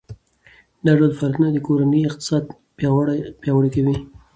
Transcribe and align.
دا 0.85 0.91
ډول 0.99 1.11
فعالیتونه 1.17 1.49
د 1.53 1.57
کورنۍ 1.67 2.01
اقتصاد 2.09 2.43
پیاوړی 3.41 3.69
کوي. 3.75 3.95